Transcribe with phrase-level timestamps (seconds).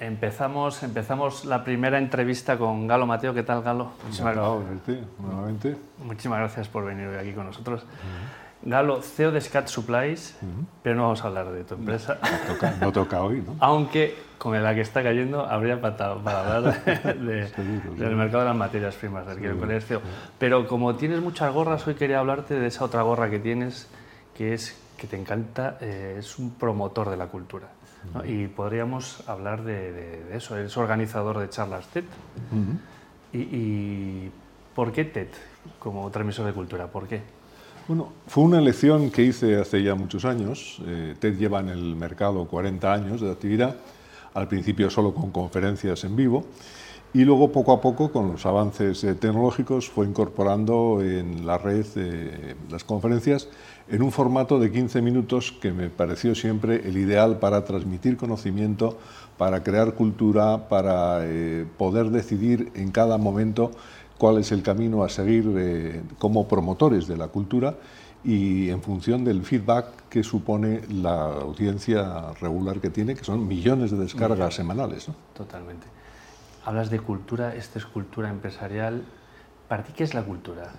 [0.00, 3.34] Empezamos, empezamos la primera entrevista con Galo Mateo.
[3.34, 3.90] ¿Qué tal, Galo?
[4.02, 5.76] Muchísimas, nuevamente.
[6.02, 7.84] Muchísimas gracias por venir hoy aquí con nosotros.
[8.62, 10.38] Galo, CEO de Scat Supplies,
[10.82, 12.18] pero no vamos a hablar de tu empresa.
[12.80, 13.56] No, toca, hoy, ¿no?
[13.60, 16.82] Aunque con la que está cayendo habría para, para hablar
[17.14, 20.00] del mercado de las materias primas, del que eres CEO.
[20.38, 23.86] Pero como tienes muchas gorras, hoy quería hablarte de esa otra gorra que tienes,
[24.34, 27.68] que es que te encanta, eh, es un promotor de la cultura.
[28.24, 32.04] Y podríamos hablar de, eso, eres organizador de charlas TED.
[33.32, 34.30] y,
[34.74, 35.28] por qué TED
[35.78, 36.86] como transmisor de cultura?
[36.86, 37.20] ¿Por qué?
[37.88, 40.80] Bueno, fue una elección que hice hace ya muchos años.
[40.86, 43.76] Eh, TED lleva en el mercado 40 años de actividad,
[44.32, 46.44] al principio solo con conferencias en vivo,
[47.12, 51.84] y luego poco a poco, con los avances eh, tecnológicos, fue incorporando en la red
[51.96, 53.48] eh, las conferencias
[53.88, 58.96] en un formato de 15 minutos que me pareció siempre el ideal para transmitir conocimiento,
[59.36, 63.72] para crear cultura, para eh, poder decidir en cada momento
[64.16, 67.74] cuál es el camino a seguir como promotores de la cultura
[68.22, 73.90] y en función del feedback que supone la audiencia regular que tiene, que son millones
[73.90, 75.08] de descargas semanales.
[75.34, 75.86] Totalmente.
[76.64, 79.02] Hablas de cultura, esta es cultura empresarial.
[79.68, 80.72] ¿Para ti qué es la cultura,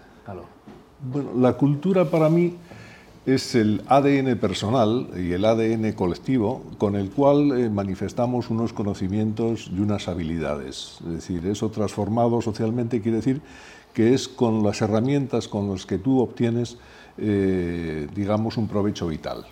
[1.01, 2.57] Bueno, la cultura para mí
[3.25, 9.69] es el ADN personal y el ADN colectivo con el cual eh, manifestamos unos conocimientos
[9.71, 10.97] y unas habilidades.
[11.01, 13.41] Es decir, eso transformado socialmente quiere decir
[13.93, 16.77] que es con las herramientas con las que tú obtienes,
[17.17, 19.45] eh, digamos, un provecho vital.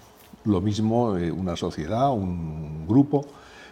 [0.46, 3.26] Lo mismo eh, una sociedad, un grupo,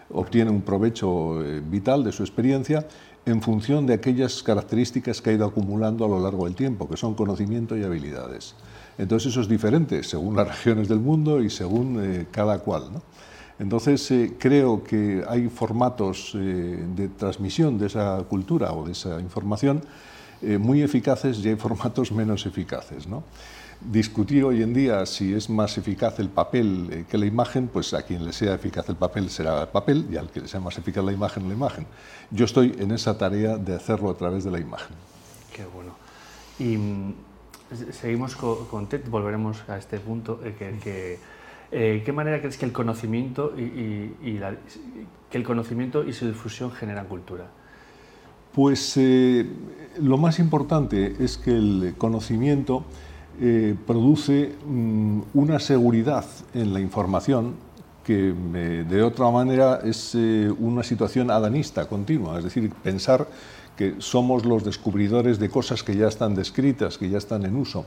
[0.10, 2.88] obtiene un provecho eh, vital de su experiencia
[3.26, 6.96] en función de aquellas características que ha ido acumulando a lo largo del tiempo, que
[6.96, 8.56] son conocimiento y habilidades.
[8.98, 12.84] Entonces eso es diferente según las regiones del mundo y según eh, cada cual.
[13.60, 19.82] Entonces eh, creo que hay formatos de transmisión de esa cultura o de esa información
[20.42, 23.08] muy eficaces y hay formatos menos eficaces.
[23.08, 23.24] ¿no?
[23.82, 27.94] discutir hoy en día si es más eficaz el papel eh, que la imagen, pues
[27.94, 30.60] a quien le sea eficaz el papel será el papel y al que le sea
[30.60, 31.86] más eficaz la imagen, la imagen.
[32.32, 34.96] Yo estoy en esa tarea de hacerlo a través de la imagen.
[35.54, 35.96] Qué bueno.
[36.60, 37.14] Y mm,
[37.92, 40.40] seguimos con, TED, volveremos a este punto.
[40.44, 41.20] Eh, que,
[41.72, 44.40] eh, ¿Qué manera crees que el conocimiento y,
[45.30, 47.48] que el conocimiento y su difusión generan cultura?
[48.58, 49.00] Pues
[50.00, 52.86] lo más importante es que el conocimiento
[53.40, 56.26] eh, produce mm, una seguridad
[56.56, 57.54] en la información
[58.04, 58.34] que
[58.90, 63.28] de otra manera es eh, una situación adanista continua, es decir, pensar
[63.76, 67.86] que somos los descubridores de cosas que ya están descritas, que ya están en uso.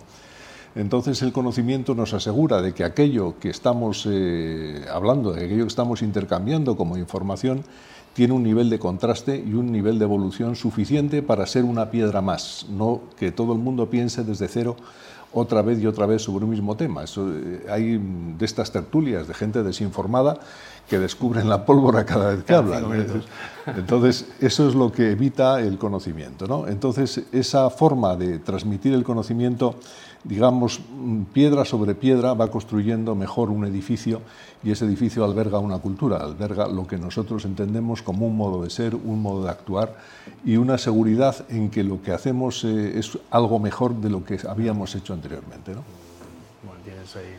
[0.75, 5.69] Entonces el conocimiento nos asegura de que aquello que estamos eh, hablando, de aquello que
[5.69, 7.65] estamos intercambiando como información,
[8.15, 12.21] tiene un nivel de contraste y un nivel de evolución suficiente para ser una piedra
[12.21, 14.77] más, no que todo el mundo piense desde cero
[15.33, 17.05] otra vez y otra vez sobre un mismo tema.
[17.05, 18.01] Eh, hay
[18.39, 20.41] de estas tertulias de gente desinformada
[20.91, 22.85] que descubren la pólvora cada vez que hablan.
[23.65, 26.49] Entonces, eso es lo que evita el conocimiento.
[26.49, 26.67] ¿no?
[26.67, 29.77] Entonces, esa forma de transmitir el conocimiento
[30.25, 30.81] digamos,
[31.33, 34.21] piedra sobre piedra va construyendo mejor un edificio
[34.63, 38.71] y ese edificio alberga una cultura, alberga lo que nosotros entendemos como un modo de
[38.71, 39.97] ser, un modo de actuar
[40.45, 44.39] y una seguridad en que lo que hacemos eh, es algo mejor de lo que
[44.47, 45.73] habíamos hecho anteriormente.
[45.73, 45.83] ¿no?
[46.65, 47.39] Bueno, tienes ahí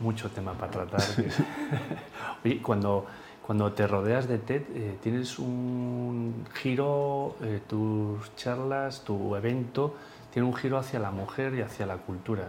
[0.00, 1.02] mucho tema para tratar.
[2.44, 3.06] Oye, cuando,
[3.46, 9.94] cuando te rodeas de TED, eh, ¿tienes un giro, eh, tus charlas, tu evento?
[10.32, 12.48] tiene un giro hacia la mujer y hacia la cultura.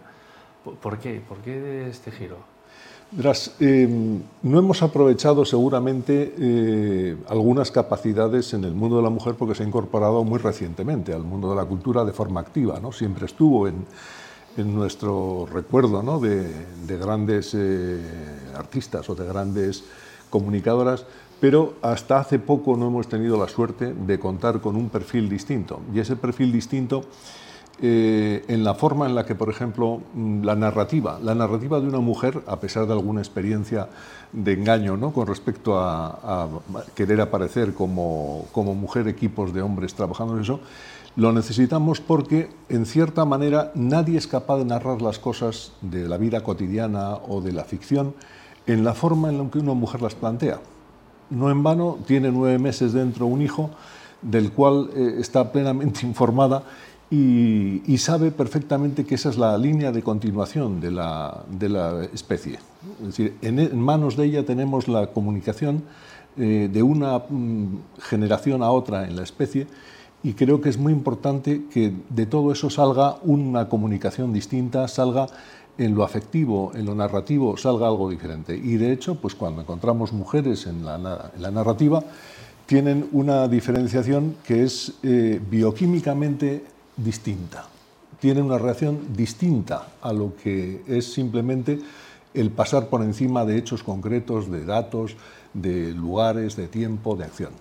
[0.82, 1.22] ¿Por qué?
[1.28, 2.38] ¿Por qué este giro?
[3.12, 9.36] Verás, em, no hemos aprovechado seguramente eh, algunas capacidades en el mundo de la mujer
[9.36, 12.80] porque se ha incorporado muy recientemente al mundo de la cultura de forma activa.
[12.80, 12.92] ¿no?
[12.92, 13.86] Siempre estuvo en,
[14.58, 16.20] en nuestro recuerdo ¿no?
[16.20, 16.48] de,
[16.88, 18.02] de, grandes eh,
[18.56, 19.84] artistas o de grandes
[20.30, 21.06] comunicadoras,
[21.40, 25.82] pero hasta hace poco no hemos tenido la suerte de contar con un perfil distinto.
[25.94, 27.04] Y ese perfil distinto
[27.84, 31.88] eh, en la forma en la que, por ejemplo, mm, la narrativa, la narrativa de
[31.88, 33.90] una mujer, a pesar de alguna experiencia
[34.32, 35.12] de engaño ¿no?
[35.12, 36.48] con respecto a,
[36.94, 40.60] querer aparecer como, como, mujer, equipos de hombres trabajando en eso,
[41.16, 46.18] lo necesitamos porque, en cierta manera, nadie es capaz de narrar las cosas de la
[46.18, 48.14] vida cotidiana o de la ficción
[48.66, 50.60] en la forma en la que una mujer las plantea.
[51.30, 53.72] No en vano, tiene nueve meses dentro un hijo
[54.22, 56.64] del cual eh, está plenamente informada
[57.10, 61.44] y, sabe perfectamente que esa es la línea de continuación de la,
[62.14, 62.60] especie.
[63.02, 65.84] Es decir, en, manos de ella tenemos la comunicación
[66.38, 69.68] eh, de una mm, generación a otra en la especie
[70.24, 75.28] y creo que es muy importante que de todo eso salga una comunicación distinta, salga
[75.78, 78.56] en lo afectivo, en lo narrativo, salga algo diferente.
[78.56, 82.04] Y de hecho, pues cuando encontramos mujeres en la, narrativa,
[82.68, 86.64] tienen una diferenciación que es eh, bioquímicamente
[86.98, 87.66] distinta.
[88.20, 91.80] Tienen una reacción distinta a lo que es simplemente
[92.34, 95.16] el pasar por encima de hechos concretos, de datos,
[95.54, 97.52] de lugares, de tiempo, de acción.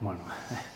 [0.00, 0.20] Bueno,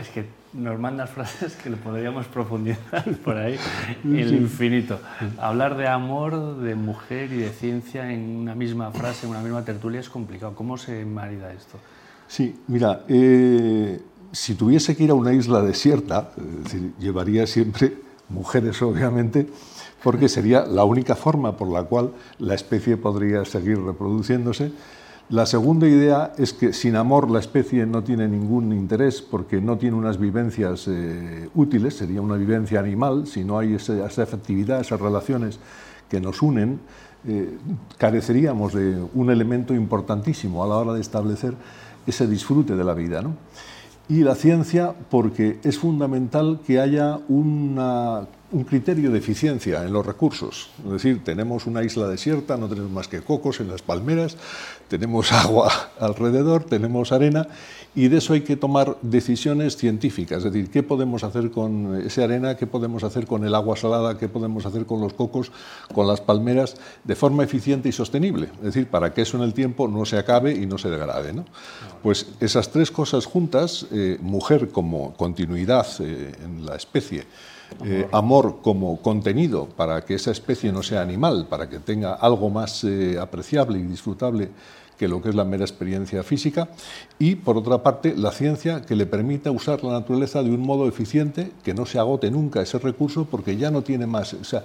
[0.00, 3.56] es que nos mandas frases que le podríamos profundizar por ahí
[4.04, 4.98] el infinito.
[5.38, 9.64] Hablar de amor, de mujer y de ciencia en una misma frase, en una misma
[9.64, 10.54] tertulia es complicado.
[10.54, 11.78] ¿Cómo se marida esto?
[12.26, 14.00] Sí, mira, eh,
[14.32, 16.30] si tuviese que ir a una isla desierta,
[16.98, 17.94] llevaría siempre
[18.28, 19.48] mujeres, obviamente,
[20.02, 24.72] porque sería la única forma por la cual la especie podría seguir reproduciéndose
[25.30, 29.78] la segunda idea es que sin amor la especie no tiene ningún interés porque no
[29.78, 35.00] tiene unas vivencias eh, útiles, sería una vivencia animal, si no hay esa, efectividad, esas
[35.00, 35.60] relaciones
[36.08, 36.80] que nos unen,
[37.28, 37.56] eh,
[37.96, 41.54] careceríamos de un elemento importantísimo a la hora de establecer
[42.08, 43.22] ese disfrute de la vida.
[44.08, 50.04] Y la ciencia porque es fundamental que haya una un criterio de eficiencia en los
[50.04, 50.70] recursos.
[50.84, 54.36] Es decir, tenemos una isla desierta, no tenemos más que cocos en las palmeras,
[54.88, 55.70] tenemos agua
[56.00, 57.46] alrededor, tenemos arena
[57.94, 60.38] y de eso hay que tomar decisiones científicas.
[60.38, 64.18] Es decir, qué podemos hacer con esa arena, qué podemos hacer con el agua salada,
[64.18, 65.52] qué podemos hacer con los cocos,
[65.94, 68.48] con las palmeras, de forma eficiente y sostenible.
[68.58, 71.30] Es decir, para que eso en el tiempo no se acabe y no se degrade.
[72.02, 77.24] Pues esas tres cosas juntas, eh, mujer como continuidad eh, en la especie,
[77.84, 82.50] eh, amor como contenido para que esa especie no sea animal, para que tenga algo
[82.50, 84.50] más eh, apreciable y disfrutable
[85.00, 86.68] que lo que es la mera experiencia física,
[87.18, 90.86] y por otra parte la ciencia que le permita usar la naturaleza de un modo
[90.86, 94.34] eficiente, que no se agote nunca ese recurso porque ya no tiene más.
[94.34, 94.64] O sea,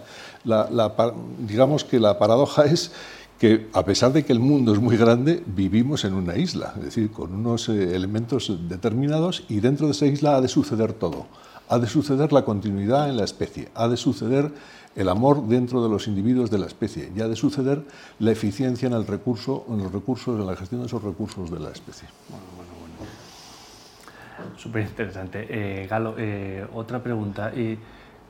[1.40, 2.92] digamos que la paradoja es
[3.40, 6.86] que a pesar de que el mundo es muy grande, vivimos en una isla, es
[6.86, 11.28] decir, con unos eh, elementos determinados y dentro de esa isla ha de suceder todo
[11.70, 14.52] ha de suceder la continuidad en la especie, ha de suceder
[14.96, 17.84] el amor dentro de los individuos de la especie y ha de suceder
[18.20, 21.60] la eficiencia en el recurso, en los recursos, en la gestión de esos recursos de
[21.60, 22.08] la especie.
[22.30, 24.58] Bueno, bueno, bueno.
[24.58, 25.48] Súper interesante.
[25.50, 27.54] Eh, Galo, eh, otra pregunta.
[27.54, 27.78] Y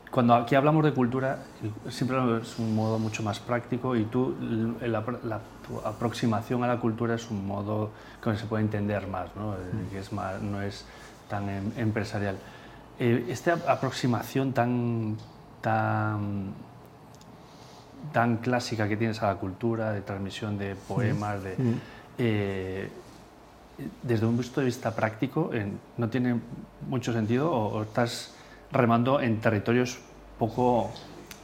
[0.09, 1.39] cuando aquí hablamos de cultura,
[1.89, 4.33] siempre es un modo mucho más práctico y tú,
[4.81, 5.03] la,
[5.67, 7.91] tu aproximación a la cultura es un modo
[8.23, 9.55] que se puede entender más, ¿no?
[9.91, 10.85] Que es más, no es
[11.29, 12.37] tan em, empresarial.
[12.97, 15.17] Eh, esta aproximación tan,
[15.61, 16.53] tan,
[18.13, 21.55] tan clásica que tienes a la cultura, de transmisión de poemas, de,
[22.17, 22.89] eh,
[24.01, 25.51] desde un punto de vista práctico,
[25.97, 26.39] ¿no tiene
[26.87, 28.33] mucho sentido o, estás
[28.71, 29.99] remando en territorios
[30.39, 30.91] poco,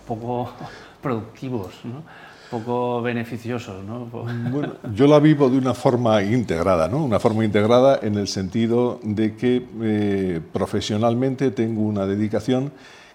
[0.07, 0.54] poco
[1.01, 1.81] productivos?
[1.83, 2.04] ¿no?
[2.51, 3.83] Poco beneficiosos.
[3.86, 4.06] ¿no?
[4.06, 7.03] Bueno, yo la vivo de una forma integrada, ¿no?
[7.03, 12.74] una forma integrada en el sentido de que eh, profesionalmente tengo una dedicación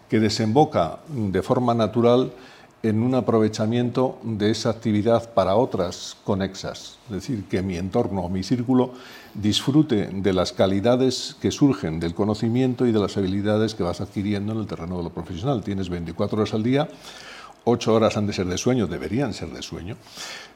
[0.09, 2.33] que desemboca de forma natural
[2.83, 8.43] en un aprovechamiento de esa actividad para otras conexas, es decir, que mi entorno, mi
[8.43, 8.93] círculo,
[9.35, 14.53] disfrute de las calidades que surgen del conocimiento y de las habilidades que vas adquiriendo
[14.53, 15.63] en el terreno de lo profesional.
[15.63, 16.89] Tienes 24 horas al día,
[17.69, 19.97] ocho horas han de ser de sueño, deberían ser de sueño,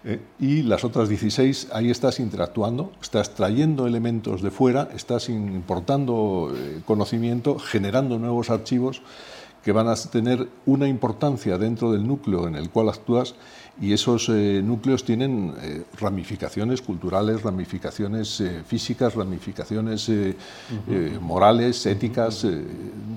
[0.04, 6.52] eh, y las otras 16 ahí estás interactuando, estás trayendo elementos de fuera, estás importando
[6.54, 9.02] eh, conocimiento, generando nuevos archivos
[9.64, 13.34] que van a tener una importancia dentro del núcleo en el cual actúas
[13.80, 15.52] y esos eh, núcleos tienen
[15.98, 20.10] ramificaciones culturales, ramificaciones físicas, ramificaciones
[21.20, 22.46] morales, éticas,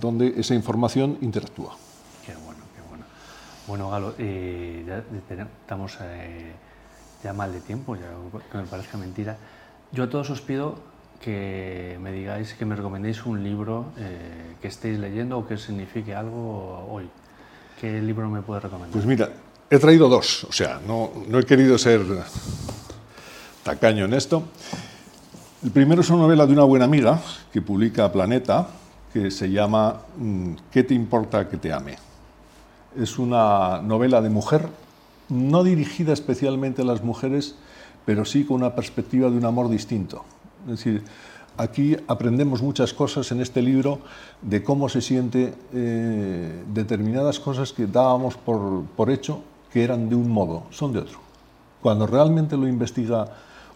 [0.02, 1.78] donde esa información interactúa.
[3.68, 5.04] Bueno, Galo, eh, ya
[5.62, 6.52] estamos eh,
[7.24, 8.10] ya mal de tiempo, ya
[8.52, 9.38] que me parezca mentira.
[9.92, 10.76] Yo a todos os pido
[11.22, 16.14] que me digáis, que me recomendéis un libro eh, que estéis leyendo o que signifique
[16.14, 17.08] algo hoy.
[17.80, 18.92] ¿Qué libro me puede recomendar?
[18.92, 19.30] Pues mira,
[19.70, 22.02] he traído dos, o sea, no, no he querido ser
[23.64, 24.44] tacaño en esto.
[25.64, 27.22] El primero es una novela de una buena amiga
[27.54, 28.68] que publica Planeta,
[29.14, 31.96] que se llama mm, ¿Qué te importa que te ame?
[32.98, 34.70] Es una novela de mujer,
[35.30, 37.56] no dirigida especialmente a las mujeres,
[38.06, 40.24] pero sí con una perspectiva de un amor distinto.
[40.66, 41.04] Es decir,
[41.58, 44.00] aquí aprendemos muchas cosas en este libro
[44.42, 50.16] de cómo se siente eh, determinadas cosas que dábamos por, por hecho que eran de
[50.16, 51.18] un modo, son de otro.
[51.82, 53.28] Cuando realmente lo investiga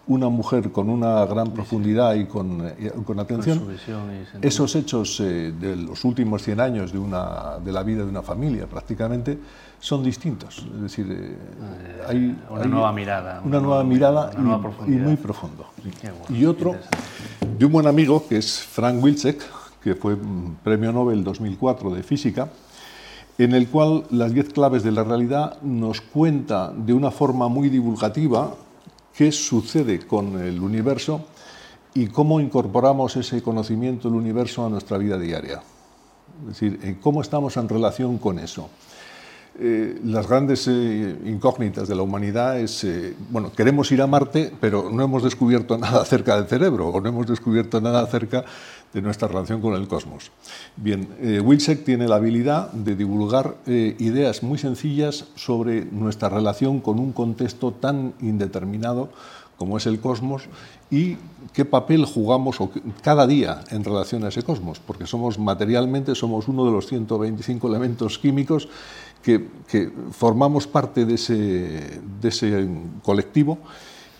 [0.07, 5.19] una mujer con una gran profundidad y con, eh, con atención, Con y esos hechos
[5.19, 9.37] eh, de los últimos 100 años de, una, de la vida de una familia prácticamente
[9.79, 10.65] son distintos.
[10.75, 11.37] Es decir, eh,
[12.07, 15.67] hay una hay nueva mirada, Una nueva mirada una nueva y- muy profundo.
[16.01, 16.75] Bueno, y otro
[17.57, 19.41] de un buen amigo que es Frank Wilczek,
[19.83, 22.47] que fue mm, premio Nobel 2004 de física,
[23.37, 27.69] en el cual las 10 claves de la realidad nos cuenta de una forma muy
[27.69, 28.55] divulgativa
[29.17, 31.25] qué sucede con el universo
[31.95, 35.63] y cómo incorporamos ese conocimiento del universo a nuestra vida diaria.
[36.43, 38.69] Es decir, eh, cómo estamos en relación con eso.
[39.59, 42.85] Eh, las grandes eh, incógnitas de la humanidad es,
[43.31, 47.09] bueno, queremos ir a Marte, pero no hemos descubierto nada acerca del cerebro o no
[47.09, 48.45] hemos descubierto nada acerca
[48.93, 50.31] de nuestra relación con el cosmos.
[50.75, 56.79] Bien, eh, Wilczek tiene la habilidad de divulgar eh, ideas muy sencillas sobre nuestra relación
[56.79, 59.09] con un contexto tan indeterminado
[59.57, 60.43] como es el cosmos
[60.91, 61.17] y
[61.51, 62.57] qué papel jugamos
[63.01, 67.67] cada día en relación a ese cosmos, porque somos materialmente somos uno de los 125
[67.67, 68.69] elementos químicos
[69.23, 69.47] que,
[70.11, 72.69] formamos parte de ese
[73.03, 73.57] colectivo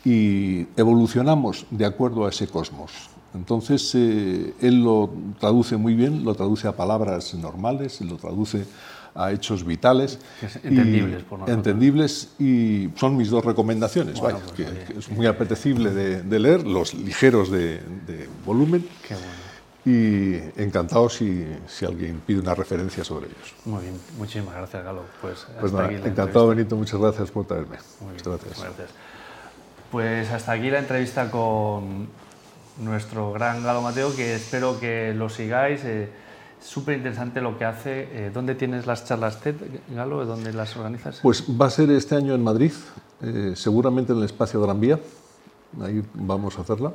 [0.04, 2.92] y evolucionamos de acuerdo a ese cosmos.
[3.38, 8.66] Entonces, eh, él lo traduce muy bien, lo traduce a palabras normales, lo traduce
[9.16, 10.20] a hechos vitales.
[10.40, 11.58] Que es y- entendibles por nosotros.
[11.58, 14.84] entendibles y son mis dos recomendaciones, Bueno, vaya, pues, que, oye.
[14.94, 19.32] que es muy apetecible de, de leer, los ligeros de, de volumen Qué bueno.
[19.86, 23.54] y encantado si, si alguien pide una referencia sobre ellos.
[23.66, 25.04] Muy bien, muchísimas gracias, Galo.
[25.22, 27.78] Pues, Pues nada, aquí la encantado Benito, muchas gracias por traerme.
[28.02, 28.60] Muy Muchas bien, gracias.
[28.64, 28.90] gracias.
[29.92, 32.08] Pues hasta aquí la entrevista con
[32.80, 35.82] nuestro gran Galo Mateo, que espero que lo sigáis.
[35.84, 36.10] Eh,
[36.60, 38.10] Súper interesante lo que hace.
[38.12, 39.56] Eh, ¿Dónde tienes las charlas TED,
[39.90, 40.26] Galo?
[40.26, 41.20] ¿Dónde las organizas?
[41.22, 42.72] Pues va a ser este año en Madrid,
[43.22, 45.00] eh, seguramente en el espacio Gran Vía,
[45.82, 46.94] ahí vamos a hacerla.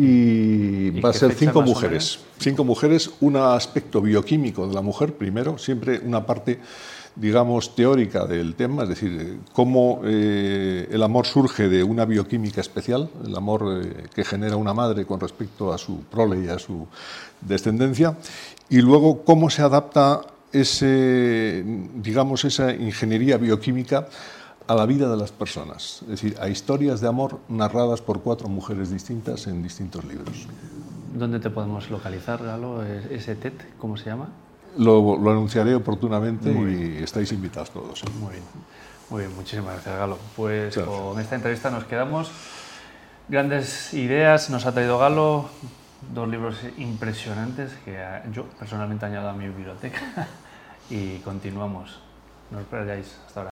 [0.00, 2.20] Y, ¿Y va a ser cinco mujeres.
[2.38, 6.58] Cinco mujeres, un aspecto bioquímico de la mujer primero, siempre una parte,
[7.16, 13.10] digamos, teórica del tema, es decir, cómo eh, el amor surge de una bioquímica especial,
[13.26, 16.86] el amor eh, que genera una madre con respecto a su prole y a su
[17.42, 18.16] descendencia,
[18.70, 21.62] y luego cómo se adapta ese,
[21.96, 24.08] digamos, esa ingeniería bioquímica
[24.70, 28.48] a la vida de las personas, es decir, a historias de amor narradas por cuatro
[28.48, 30.46] mujeres distintas en distintos libros.
[31.12, 32.86] ¿Dónde te podemos localizar, Galo?
[32.86, 33.54] Eh, ¿Ese TED?
[33.78, 34.28] ¿Cómo se llama?
[34.78, 38.04] Lo, lo anunciaré oportunamente y estáis invitados todos.
[38.20, 38.44] Muy bien,
[39.10, 40.18] muy bien, muchísimas gracias, Galo.
[40.36, 40.86] Pues Gracias.
[40.86, 42.30] con esta entrevista nos quedamos.
[43.28, 45.46] Grandes ideas nos ha traído Galo,
[46.14, 50.28] dos libros impresionantes que eh, yo personalmente añado a mi biblioteca
[50.90, 51.98] y continuamos.
[52.52, 53.48] No os perdáis hasta ahora.